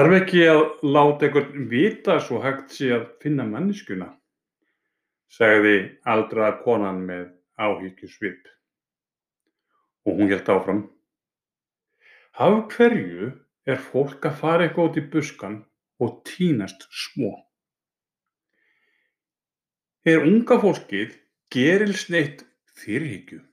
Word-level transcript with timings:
Þarf 0.00 0.14
ekki 0.16 0.44
að 0.48 0.60
láta 0.96 1.26
einhvern 1.26 1.64
vita 1.68 2.14
svo 2.24 2.38
hægt 2.40 2.70
sé 2.72 2.86
að 2.96 3.02
finna 3.20 3.44
manneskjuna, 3.44 4.06
sagði 5.28 5.74
aldraða 6.08 6.54
konan 6.62 7.02
með 7.04 7.26
áhyggjusvip. 7.60 8.46
Og 10.08 10.22
hún 10.22 10.30
hélt 10.32 10.48
áfram. 10.54 10.80
Af 12.32 12.72
hverju 12.72 13.28
er 13.68 13.84
fólk 13.90 14.24
að 14.30 14.40
fara 14.40 14.70
eitthvað 14.70 14.88
út 14.88 14.96
í 15.02 15.04
buskann 15.18 15.58
og 16.00 16.16
týnast 16.30 16.88
svo? 17.02 17.34
Er 20.08 20.24
unga 20.24 20.56
fólkið 20.64 21.12
gerilsneytt 21.52 22.46
fyrirhyggju? 22.86 23.44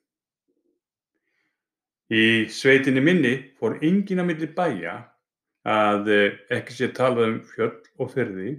Í 2.07 2.25
sveitinni 2.61 3.03
minni 3.03 3.35
fór 3.59 3.81
enginn 3.83 4.23
á 4.23 4.25
milli 4.31 4.47
bæja 4.47 4.97
að 5.67 6.09
ekki 6.53 6.75
sé 6.75 6.91
talað 6.95 7.27
um 7.27 7.37
fjöll 7.49 7.75
og 7.99 8.11
firði 8.13 8.53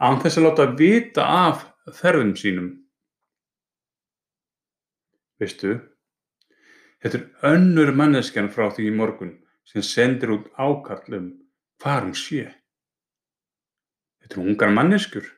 án 0.00 0.20
þess 0.22 0.38
að 0.38 0.46
láta 0.46 0.66
vita 0.78 1.26
af 1.26 1.64
ferðum 1.96 2.32
sínum. 2.38 2.70
Veistu, 5.40 5.76
þetta 7.00 7.20
er 7.20 7.54
önnur 7.54 7.92
manneskjan 7.96 8.50
frá 8.52 8.68
því 8.72 8.88
í 8.88 8.96
morgun 8.96 9.34
sem 9.68 9.84
sendir 9.84 10.34
út 10.36 10.48
ákall 10.56 11.16
um 11.16 11.28
hvar 11.80 12.04
hún 12.04 12.16
sé. 12.16 12.48
Þetta 14.20 14.36
eru 14.36 14.48
ungar 14.48 14.72
manneskjur, 14.76 15.28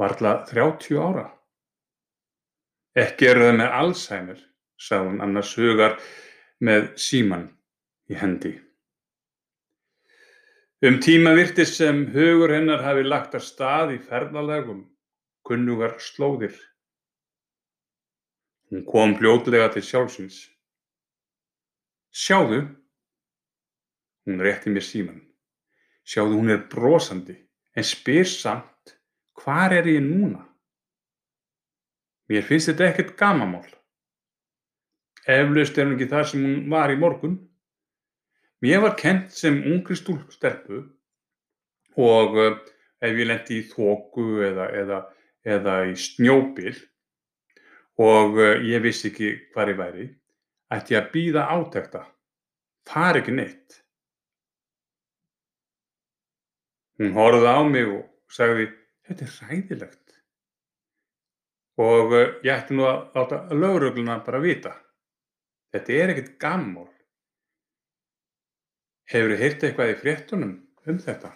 varla 0.00 0.40
30 0.48 1.00
ára. 1.00 1.26
Ekki 3.00 3.30
eru 3.30 3.46
það 3.46 3.60
með 3.60 3.76
Alzheimer, 3.80 4.40
sagði 4.80 5.12
hún 5.12 5.22
annars 5.24 5.54
hugar 5.56 5.96
með 6.60 6.90
síman 7.00 7.46
í 8.10 8.18
hendi. 8.18 8.56
Um 10.80 10.96
tíma 10.96 11.34
virtist 11.36 11.76
sem 11.76 12.06
hugur 12.08 12.54
hennar 12.54 12.80
hafi 12.80 13.02
lagt 13.04 13.34
af 13.36 13.42
stað 13.44 13.90
í 13.92 13.98
ferðalegum, 14.00 14.86
kunnugar 15.44 15.98
slóðir. 16.00 16.54
Hún 18.72 18.86
kom 18.88 19.12
fljótlega 19.18 19.66
til 19.74 19.82
sjálfsins. 19.84 20.38
Sjáðu, 22.16 22.62
hún 24.24 24.40
rétti 24.40 24.72
mér 24.72 24.86
síman. 24.86 25.20
Sjáðu, 26.08 26.38
hún 26.40 26.54
er 26.56 26.64
brosandi 26.72 27.36
en 27.76 27.84
spyr 27.84 28.24
samt 28.24 28.96
hvar 29.36 29.76
er 29.76 29.84
ég 29.84 30.00
núna? 30.00 30.46
Mér 32.32 32.48
finnst 32.48 32.72
þetta 32.72 32.88
ekkert 32.88 33.12
gamamál. 33.20 33.68
Eflaust 35.28 35.76
er 35.76 35.90
hún 35.90 35.98
ekki 35.98 36.08
það 36.08 36.28
sem 36.32 36.48
hún 36.48 36.68
var 36.72 36.88
í 36.88 36.96
morgun. 36.96 37.36
Mér 38.60 38.82
var 38.84 38.96
kent 39.00 39.32
sem 39.32 39.56
ungri 39.64 39.96
stúlkstelpu 39.96 40.82
og 41.96 42.36
ef 42.40 43.08
ég 43.08 43.26
lendi 43.26 43.60
í 43.62 43.68
þoku 43.70 44.42
eða, 44.44 44.66
eða, 44.76 44.98
eða 45.48 45.76
í 45.88 45.94
snjóbil 45.96 46.74
og 48.00 48.40
ég 48.64 48.82
vissi 48.84 49.08
ekki 49.10 49.30
hvar 49.54 49.72
ég 49.72 49.80
væri, 49.80 50.06
ætti 50.72 50.96
ég 50.96 51.02
að 51.02 51.12
býða 51.14 51.46
átekta. 51.56 52.04
Far 52.88 53.18
ekki 53.20 53.32
neitt. 53.36 53.80
Hún 57.00 57.16
horfði 57.16 57.48
á 57.48 57.60
mig 57.64 57.88
og 57.88 58.32
sagði, 58.32 58.68
þetta 59.08 59.26
er 59.26 59.34
hræðilegt. 59.38 60.16
Og 61.80 62.16
ég 62.44 62.52
ætti 62.52 62.76
nú 62.76 62.84
að 62.88 62.98
láta 63.16 63.42
lögregluna 63.56 64.18
bara 64.24 64.40
vita. 64.42 64.74
Þetta 65.72 65.96
er 65.96 66.12
ekkert 66.12 66.34
gammál. 66.42 66.90
Hefurðu 69.10 69.36
heyrt 69.40 69.64
eitthvað 69.66 69.88
í 69.90 69.94
fréttunum 69.98 70.50
um 70.86 70.98
þetta? 71.02 71.32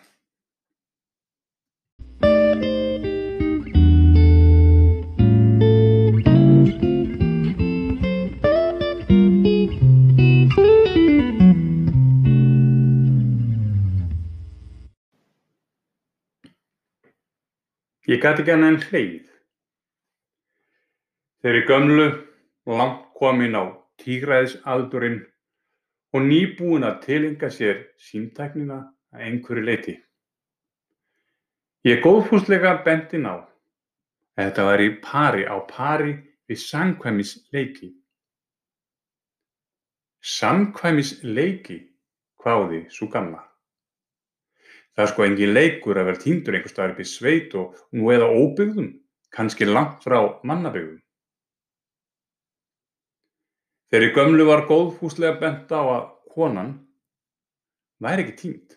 Ég 18.07 18.23
gat 18.23 18.39
ekki 18.39 18.55
annað 18.55 18.71
en 18.71 18.81
hlegið. 18.87 19.29
Þeirri 21.43 21.67
gömlu, 21.67 22.11
langt 22.71 23.07
komin 23.19 23.59
á 23.59 23.65
tígræðisaldurinn 23.99 25.25
og 26.15 26.23
nýbúin 26.23 26.87
að 26.87 27.01
tileinka 27.09 27.51
sér 27.51 27.81
símtæknina 27.99 28.79
að 29.15 29.25
einhverju 29.29 29.65
leyti. 29.67 29.95
Ég 31.85 32.01
góðfúslega 32.05 32.79
benti 32.87 33.19
á 33.27 33.35
að 33.35 34.47
þetta 34.47 34.67
væri 34.71 34.89
pari 35.03 35.45
á 35.45 35.57
pari 35.69 36.15
við 36.49 36.61
samkvæmisleiki. 36.63 37.91
Samkvæmisleiki, 40.25 41.77
hváði 42.41 42.87
sú 42.89 43.11
gamla. 43.13 43.43
Það 44.95 45.05
er 45.05 45.11
sko 45.11 45.27
engin 45.27 45.55
leikur 45.55 45.99
að 45.99 46.09
vera 46.09 46.23
týndur 46.23 46.57
einhvers 46.57 46.73
staðar 46.73 46.95
upp 46.95 47.03
í 47.03 47.09
sveit 47.11 47.55
og 47.59 47.75
nú 47.93 48.09
eða 48.15 48.31
óbyggðum, 48.31 48.93
kannski 49.35 49.67
langt 49.67 50.07
frá 50.07 50.21
mannabyggðum. 50.47 51.04
Þeirri 53.95 54.09
gömlu 54.11 54.43
var 54.49 54.65
góðfúslega 54.67 55.37
bent 55.39 55.71
á 55.71 55.79
að 55.79 56.07
konan 56.35 56.71
væri 58.03 58.25
ekki 58.25 58.33
týnd. 58.41 58.73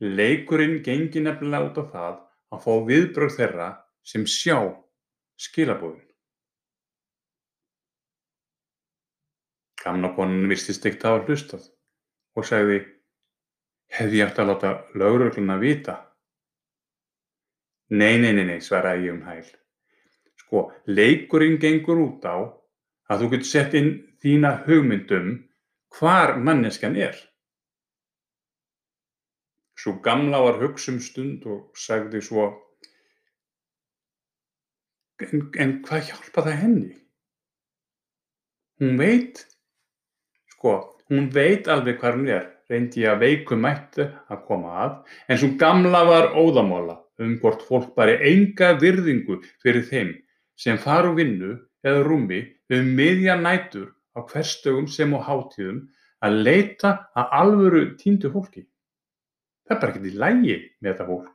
Leikurinn 0.00 0.78
gengi 0.86 1.20
nefnilega 1.20 1.66
út 1.66 1.76
á 1.76 1.84
það 1.90 2.14
að 2.56 2.62
fá 2.64 2.86
viðbrögð 2.86 3.36
þeirra 3.36 3.66
sem 4.08 4.24
sjá 4.24 4.56
skilabóðin. 5.44 6.06
Gamla 9.84 10.14
konan 10.16 10.48
virtist 10.48 10.88
ekkert 10.88 11.04
hafa 11.10 11.26
hlustað 11.28 11.68
og 12.40 12.48
sagði 12.48 12.78
Hefði 13.98 14.22
ég 14.22 14.30
átt 14.30 14.40
að 14.40 14.48
láta 14.54 14.70
lögregluna 14.96 15.58
vita? 15.60 15.98
Nei, 17.92 18.16
nei, 18.16 18.32
nei, 18.32 18.46
nei, 18.48 18.62
svaraði 18.64 19.10
ég 19.10 19.18
um 19.18 19.26
hæl. 19.28 19.44
Sko, 20.40 20.70
leikurinn 20.88 21.60
gengur 21.60 22.00
út 22.06 22.24
á 22.24 22.56
að 23.08 23.24
þú 23.24 23.30
getur 23.34 23.50
sett 23.50 23.74
inn 23.78 23.90
þína 24.22 24.52
hugmyndum 24.66 25.32
hvar 25.98 26.36
manneskjan 26.36 26.96
er. 27.00 27.16
Svo 29.78 29.98
gamla 30.04 30.40
var 30.42 30.58
hugsum 30.62 30.98
stund 31.00 31.46
og 31.46 31.68
sagði 31.78 32.22
svo 32.24 32.48
En, 35.18 35.48
en 35.58 35.70
hvað 35.82 36.10
hjálpa 36.12 36.42
það 36.46 36.60
henni? 36.60 36.92
Hún 38.78 38.98
veit, 39.00 39.40
sko, 40.54 40.74
hún 41.10 41.26
veit 41.34 41.66
alveg 41.66 41.98
hvar 41.98 42.14
hún 42.14 42.28
er, 42.30 42.44
reyndi 42.70 43.02
ég 43.02 43.16
að 43.16 43.24
veikum 43.24 43.64
mættu 43.64 44.06
að 44.30 44.44
koma 44.46 44.76
að, 44.84 44.92
en 45.26 45.40
svo 45.40 45.48
gamla 45.58 46.04
var 46.06 46.30
óðamála 46.38 47.00
um 47.24 47.34
hvort 47.42 47.64
fólk 47.66 47.96
bari 47.96 48.14
enga 48.30 48.76
virðingu 48.78 49.40
fyrir 49.64 49.88
þeim 49.88 50.12
sem 50.58 50.78
fara 50.78 51.10
úr 51.10 51.18
vinnu 51.18 51.56
eða 51.82 52.04
rúmi 52.06 52.44
um 52.74 52.90
miðja 52.98 53.36
nætur 53.40 53.92
á 54.16 54.20
hverstögum 54.28 54.88
sem 54.90 55.14
á 55.16 55.20
hátíðum 55.22 55.86
að 56.24 56.40
leita 56.44 56.92
að 57.16 57.34
alvöru 57.40 57.82
týndu 58.00 58.30
fólki. 58.32 58.66
Það 59.66 59.74
er 59.76 59.80
bara 59.80 59.92
ekkert 59.92 60.08
í 60.08 60.18
lægi 60.18 60.56
með 60.80 60.90
þetta 60.92 61.06
fólk. 61.08 61.34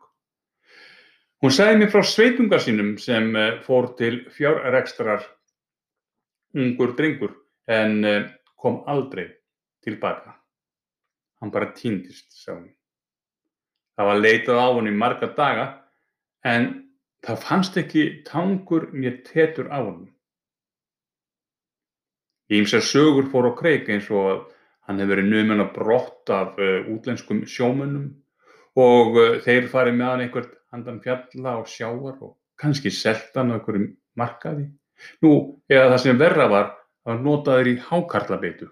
Hún 1.43 1.51
sagði 1.51 1.79
mér 1.79 1.91
frá 1.91 2.03
sveitunga 2.07 2.59
sínum 2.63 2.93
sem 3.01 3.33
fór 3.65 3.89
til 3.99 4.21
fjárrekstrar 4.31 5.25
ungur 6.55 6.93
drengur 6.95 7.33
en 7.67 7.99
kom 8.55 8.81
aldrei 8.87 9.27
tilbaka. 9.83 10.37
Hann 11.41 11.51
bara 11.51 11.73
týndist, 11.75 12.29
sagði 12.31 12.61
hún. 12.61 12.71
Það 13.97 14.09
var 14.09 14.21
leitað 14.21 14.61
á 14.63 14.67
hann 14.71 14.89
í 14.89 14.95
marga 14.95 15.29
daga 15.37 15.65
en 16.47 16.69
það 17.23 17.43
fannst 17.43 17.77
ekki 17.77 18.05
tangur 18.27 18.87
mér 18.95 19.19
tetur 19.27 19.67
á 19.69 19.83
hann. 19.83 20.07
Ímsar 22.51 22.83
sögur 22.83 23.29
fór 23.31 23.47
á 23.47 23.51
kreik 23.55 23.87
eins 23.87 24.09
og 24.11 24.25
að 24.27 24.39
hann 24.87 24.99
hefur 24.99 25.15
verið 25.15 25.29
numinn 25.31 25.63
að 25.63 25.73
brott 25.77 26.31
af 26.33 26.59
uh, 26.59 26.83
útlenskum 26.91 27.45
sjómönnum 27.47 28.09
og 28.75 29.15
uh, 29.15 29.37
þeir 29.45 29.69
farið 29.71 29.97
með 29.99 30.09
hann 30.09 30.23
einhvert 30.25 30.55
handan 30.73 30.99
fjalla 31.05 31.55
og 31.61 31.69
sjáar 31.71 32.17
og 32.19 32.35
kannski 32.59 32.91
seltan 32.91 33.53
á 33.53 33.55
einhverjum 33.55 33.93
markaði. 34.19 34.67
Nú, 35.23 35.31
eða 35.71 35.93
það 35.93 36.03
sem 36.03 36.19
verra 36.19 36.49
var, 36.51 36.69
það 37.03 37.13
var 37.13 37.23
notaður 37.23 37.71
í 37.71 37.75
hákarlabeitu. 37.87 38.69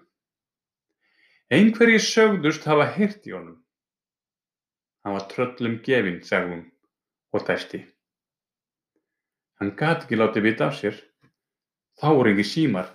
Einhverjir 1.52 2.04
sögðust 2.04 2.68
hafa 2.68 2.86
heyrt 2.94 3.26
í 3.28 3.34
honum. 3.34 3.58
Hann 5.02 5.16
var 5.16 5.26
tröllum 5.32 5.80
gefinn, 5.84 6.20
hún 6.22 6.62
og 7.32 7.46
dæsti. 7.48 7.82
Hann 9.58 9.74
gat 9.76 10.04
ekki 10.04 10.20
látið 10.20 10.46
vita 10.46 10.68
af 10.68 10.78
sér. 10.78 10.96
Þá 12.00 12.08
voru 12.14 12.32
ekki 12.32 12.46
símar 12.46 12.88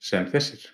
sem 0.00 0.26
þessir. 0.32 0.68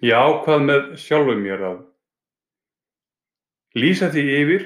Ég 0.00 0.16
ákvað 0.16 0.62
með 0.64 0.86
sjálfum 0.98 1.42
mér 1.44 1.62
að 1.68 1.80
lýsa 3.76 4.08
því 4.10 4.22
yfir 4.38 4.62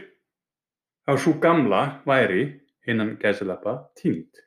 að 1.11 1.19
svo 1.25 1.35
gamla 1.43 1.81
væri 2.07 2.45
innan 2.89 3.17
gæsalappa 3.21 3.75
tínt. 3.99 4.45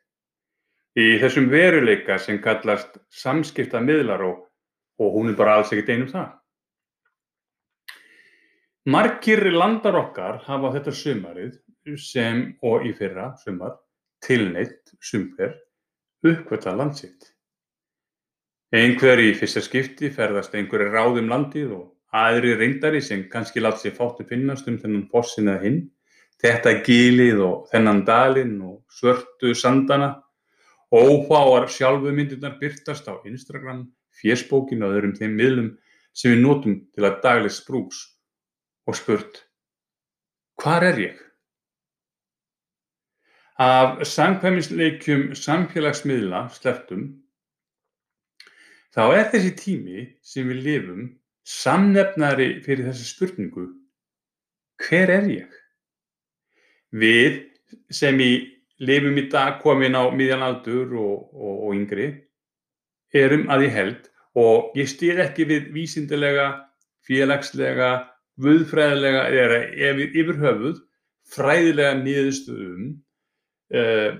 Í 0.98 1.06
þessum 1.22 1.46
veruleika 1.52 2.16
sem 2.18 2.40
kallast 2.42 2.96
samskiptamiðlar 3.14 4.24
og, 4.26 4.38
og 4.98 5.14
hún 5.14 5.30
er 5.30 5.38
bara 5.38 5.58
alls 5.58 5.70
ekkert 5.72 5.92
einum 5.94 6.10
það. 6.10 6.32
Margir 8.88 9.44
landar 9.52 9.98
okkar 10.00 10.40
hafa 10.46 10.72
þetta 10.78 10.94
sumarið 10.96 11.58
sem 12.00 12.40
og 12.64 12.86
í 12.88 12.94
fyrra 12.96 13.30
sumar 13.42 13.76
tilneitt 14.24 14.94
sumfer 15.04 15.52
uppkvölda 16.26 16.74
landsitt. 16.76 17.34
Einhver 18.74 19.20
í 19.22 19.30
fyrsta 19.38 19.62
skipti 19.64 20.10
ferðast 20.12 20.56
einhverju 20.56 20.90
ráðum 20.92 21.30
landið 21.30 21.76
og 21.76 21.84
aðri 22.16 22.54
reyndari 22.56 23.00
sem 23.04 23.26
kannski 23.32 23.62
látt 23.62 23.80
sér 23.82 23.94
fátt 23.96 24.22
að 24.24 24.32
finnast 24.32 24.68
um 24.68 24.78
þennan 24.80 25.06
fossin 25.12 25.48
eða 25.48 25.62
hinn, 25.62 25.78
þetta 26.42 26.74
gílið 26.86 27.44
og 27.44 27.68
þennan 27.72 28.02
dalinn 28.08 28.56
og 28.64 28.82
svörtu 28.92 29.54
sandana, 29.56 30.14
ófáar 30.94 31.68
sjálfumyndirnar 31.68 32.58
byrtast 32.60 33.08
á 33.08 33.20
Instagram, 33.28 33.86
fjersbókinu 34.18 34.88
og 34.88 34.96
öðrum 34.96 35.14
þeim 35.18 35.36
miðlum 35.36 35.70
sem 36.16 36.32
við 36.32 36.42
notum 36.42 36.78
til 36.94 37.06
að 37.06 37.20
daglega 37.24 37.54
sprúks 37.54 38.00
og 38.88 38.96
spurt, 38.96 39.42
hvar 40.58 40.86
er 40.88 41.00
ég? 41.02 41.18
Af 43.58 44.04
samkvæmisleikjum 44.06 45.32
samfélagsmiðla 45.34 46.44
sleftum 46.54 47.08
þá 48.94 49.02
er 49.18 49.24
þessi 49.32 49.54
tími 49.58 50.04
sem 50.22 50.46
við 50.48 50.62
lifum 50.66 51.08
samnefnari 51.42 52.60
fyrir 52.62 52.86
þessa 52.86 53.08
spurningu 53.08 53.66
hver 54.78 55.10
er 55.10 55.26
ég? 55.30 55.50
Við 56.94 57.42
sem 57.92 58.20
í 58.22 58.32
lifum 58.78 59.18
í 59.18 59.26
dag 59.32 59.58
komin 59.62 59.96
á 59.98 60.06
miðjan 60.14 60.44
aldur 60.44 60.94
og, 60.94 61.16
og, 61.34 61.54
og 61.66 61.74
yngri 61.76 62.08
erum 63.14 63.48
að 63.50 63.66
ég 63.66 63.74
held 63.74 64.10
og 64.38 64.76
ég 64.78 64.88
stýr 64.90 65.18
ekki 65.24 65.48
við 65.48 65.70
vísindilega, 65.74 66.48
félagslega, 67.06 67.90
guðfræðilega 68.38 69.24
eða 69.34 69.58
yfir 70.06 70.38
höfuð 70.44 70.78
fræðilega 71.28 71.96
niðurstöðum 72.04 72.88
uh, 73.74 74.12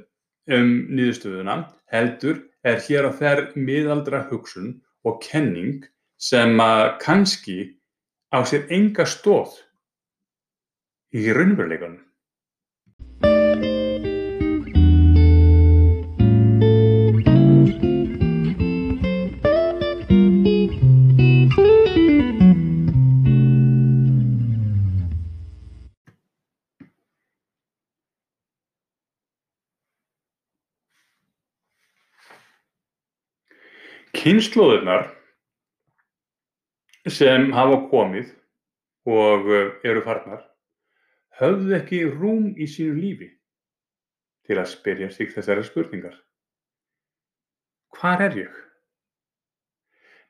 um 0.48 0.72
niðurstöðuna 0.90 1.60
heldur 1.92 2.42
er 2.66 2.82
hér 2.84 3.08
á 3.08 3.12
ferð 3.14 3.54
miðaldra 3.56 4.24
hugsun 4.32 4.74
og 5.06 5.22
kenning 5.24 5.86
sem 6.18 6.58
að 6.60 6.98
kannski 7.04 7.58
á 8.34 8.42
sér 8.48 8.66
enga 8.74 9.06
stóð 9.08 9.54
í 11.14 11.30
raunveruleikanum. 11.32 12.02
Kynslóðirnar 34.28 35.06
sem 37.08 37.46
hafa 37.56 37.78
komið 37.88 38.34
og 39.08 39.48
eh, 39.56 39.70
eru 39.88 40.02
farnar 40.04 40.42
höfðu 41.38 41.72
ekki 41.78 42.02
rúm 42.10 42.50
í 42.60 42.66
sínu 42.68 42.98
lífi 42.98 43.30
til 44.44 44.60
að 44.60 44.68
spyrja 44.74 45.08
sig 45.16 45.32
þessari 45.32 45.64
spurningar. 45.64 46.12
Hvar 47.96 48.26
er 48.28 48.36
ég? 48.42 48.52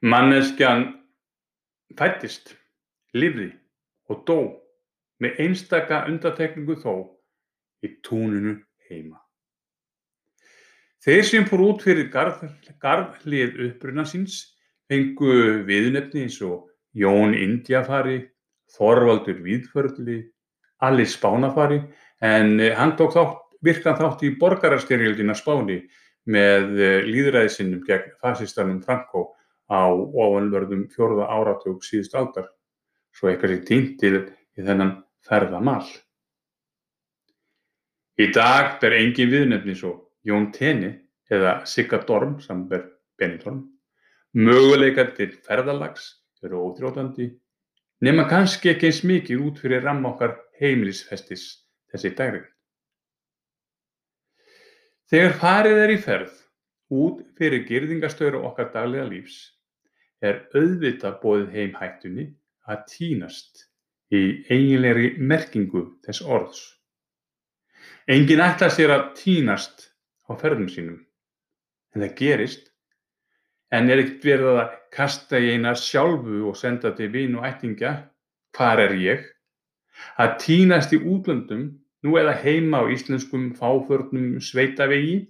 Manneskjan 0.07 0.93
fættist, 1.99 2.55
lifði 3.19 3.51
og 4.15 4.23
dó 4.31 4.41
með 5.19 5.43
einstaka 5.43 6.05
undatekningu 6.07 6.79
þó 6.85 6.93
í 7.83 7.97
túninu 8.07 8.61
heima. 8.87 9.19
Þeir 11.05 11.25
sem 11.27 11.45
fór 11.47 11.61
út 11.63 11.85
fyrir 11.87 12.09
garðhlið 12.11 13.61
uppruna 13.69 14.05
síns 14.09 14.41
fengu 14.91 15.63
viðurnefni 15.69 16.25
eins 16.27 16.41
og 16.43 16.67
Jón 16.99 17.37
Indjafari, 17.39 18.23
Þorvaldur 18.75 19.39
Víðförli, 19.45 20.19
Alli 20.83 21.07
Spánafari 21.07 21.79
en 22.25 22.59
eh, 22.61 22.75
hann 22.75 22.97
tók 22.99 23.15
þátt, 23.15 23.45
virkan 23.63 23.99
þátt 23.99 24.25
í 24.27 24.33
borgarastyrjöldina 24.41 25.37
Spáni 25.39 25.79
með 26.27 26.83
eh, 26.83 27.07
líðræðisinnum 27.07 27.85
gegn 27.87 28.17
fasistanum 28.23 28.83
Franco 28.83 29.37
á 29.71 29.87
ofanverðum 29.93 30.89
fjórða 30.91 31.29
áratug 31.31 31.85
síðust 31.85 32.17
aldar, 32.19 32.51
svo 33.15 33.31
eitthvað 33.31 33.55
sér 33.55 33.65
týnt 33.69 33.97
til 34.01 34.15
í 34.59 34.65
þennan 34.65 34.95
ferðamál. 35.29 35.87
Í 38.19 38.33
dag 38.35 38.79
ber 38.83 38.97
engin 38.99 39.31
viðnefni 39.31 39.77
svo 39.79 39.95
Jón 40.27 40.51
Teni 40.53 40.93
eða 41.31 41.65
Sigga 41.67 42.01
Dorm 42.07 42.39
samanber 42.41 42.87
Benidorm. 43.19 43.67
Möguleikar 44.35 45.15
til 45.17 45.33
ferðalags 45.45 46.11
eru 46.45 46.61
óþrjótandi 46.69 47.31
nema 48.05 48.29
kannski 48.31 48.73
ekki 48.73 48.91
eins 48.91 49.01
mikið 49.07 49.45
út 49.47 49.63
fyrir 49.63 49.83
ramma 49.83 50.13
okkar 50.13 50.37
heimilisfestis 50.61 51.47
þessi 51.91 52.13
dagri. 52.19 52.45
Þegar 55.09 55.39
farið 55.41 55.83
er 55.85 55.95
í 55.95 56.01
ferð 56.05 56.35
út 56.93 57.23
fyrir 57.39 57.65
girðingastöru 57.69 58.43
okkar 58.45 58.71
daglega 58.75 59.09
lífs 59.09 59.39
er 60.25 60.45
auðvitað 60.53 61.19
bóðið 61.23 61.55
heim 61.57 61.75
hættunni 61.79 62.27
að 62.69 62.85
tínast 62.93 63.65
í 64.13 64.23
eiginlegri 64.49 65.15
merkingu 65.19 65.85
þess 66.05 66.25
orðs. 66.25 66.61
Engin 68.09 68.41
ætla 68.41 68.71
sér 68.73 68.93
að 68.95 69.07
tínast 69.21 69.88
á 70.29 70.33
ferðum 70.41 70.69
sínum. 70.73 71.01
En 71.95 72.05
það 72.05 72.15
gerist, 72.21 72.71
en 73.73 73.91
er 73.91 74.03
ekkert 74.03 74.29
verið 74.29 74.61
að 74.63 74.77
kasta 74.95 75.41
í 75.41 75.51
eina 75.55 75.75
sjálfu 75.77 76.45
og 76.49 76.57
senda 76.57 76.93
til 76.97 77.11
vin 77.13 77.37
og 77.39 77.47
ættingja, 77.49 77.95
hvar 78.57 78.83
er 78.85 78.95
ég? 79.01 79.27
Að 80.21 80.37
tínast 80.45 80.95
í 80.95 81.01
útlöndum, 81.01 81.69
nú 82.05 82.19
eða 82.21 82.37
heima 82.45 82.85
á 82.85 82.91
íslenskum 82.93 83.51
fáförnum 83.59 84.39
sveitavegi 84.45 85.25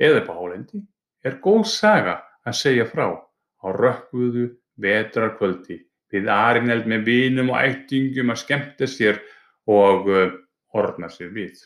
eða 0.00 0.20
upp 0.20 0.32
á 0.32 0.34
hálendi, 0.36 0.82
er 1.24 1.40
góð 1.44 1.64
saga 1.70 2.20
að 2.44 2.58
segja 2.60 2.86
frá 2.88 3.06
á 3.16 3.66
rökkvuðu 3.76 4.50
vetrarkvöldi 4.80 5.80
við 6.10 6.30
arineld 6.32 6.88
með 6.90 7.04
vinum 7.08 7.52
og 7.54 7.60
ættingum 7.60 8.32
að 8.32 8.42
skemmta 8.42 8.88
sér 8.90 9.20
og 9.70 10.08
uh, 10.10 10.32
orna 10.76 11.10
sér 11.12 11.30
við. 11.34 11.60